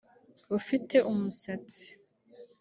[0.57, 1.87] ufite umusatsi